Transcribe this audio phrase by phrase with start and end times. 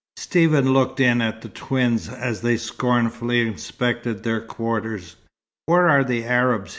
[0.17, 5.15] Stephen looked in at the twins, as they scornfully inspected their quarters.
[5.67, 6.69] "Where are the Arabs?"